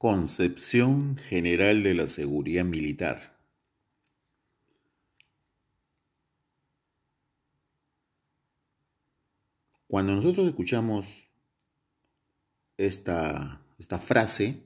[0.00, 3.38] Concepción general de la seguridad militar.
[9.86, 11.06] Cuando nosotros escuchamos
[12.78, 14.64] esta, esta frase,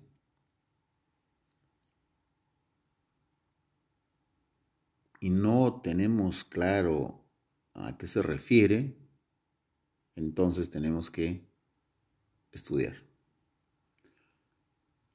[5.18, 7.24] y no tenemos claro
[7.72, 8.96] a qué se refiere,
[10.14, 11.44] entonces tenemos que
[12.52, 13.13] estudiar.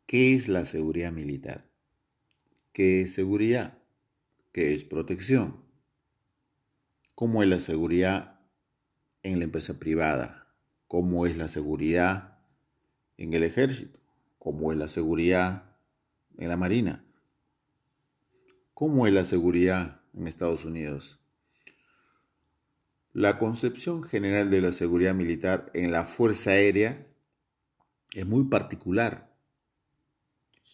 [0.10, 1.70] ¿Qué es la seguridad militar?
[2.74, 3.78] ¿Qué es seguridad?
[4.52, 5.64] ¿Qué es protección?
[7.14, 8.40] ¿Cómo es la seguridad
[9.22, 10.48] en la empresa privada?
[10.88, 12.40] ¿Cómo es la seguridad
[13.18, 14.00] en el ejército?
[14.40, 15.78] ¿Cómo es la seguridad
[16.40, 17.06] en la marina?
[18.74, 21.20] ¿Cómo es la seguridad en Estados Unidos?
[23.14, 27.06] La concepción general de la seguridad militar en la Fuerza Aérea
[28.16, 29.29] es muy particular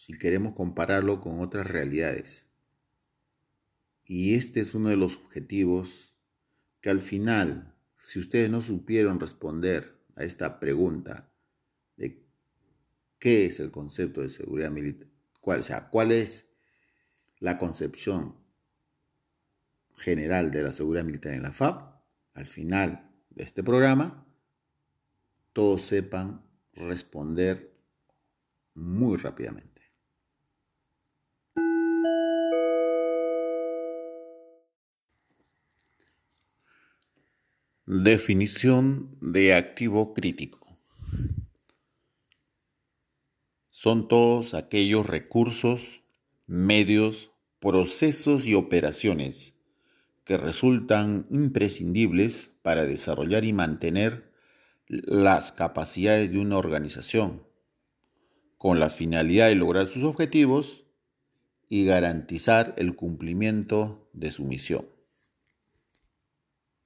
[0.06, 2.46] si queremos compararlo con otras realidades.
[4.04, 6.14] Y este es uno de los objetivos
[6.80, 11.32] que al final, si ustedes no supieron responder a esta pregunta
[11.96, 12.24] de
[13.18, 15.08] qué es el concepto de seguridad militar,
[15.40, 16.46] cuál, o sea, cuál es
[17.40, 18.36] la concepción
[19.96, 21.82] general de la seguridad militar en la FAB,
[22.34, 24.24] al final de este programa,
[25.52, 27.74] todos sepan responder
[28.74, 29.75] muy rápidamente.
[37.88, 40.76] Definición de activo crítico.
[43.70, 46.02] Son todos aquellos recursos,
[46.48, 49.54] medios, procesos y operaciones
[50.24, 54.32] que resultan imprescindibles para desarrollar y mantener
[54.88, 57.46] las capacidades de una organización,
[58.58, 60.82] con la finalidad de lograr sus objetivos
[61.68, 64.95] y garantizar el cumplimiento de su misión.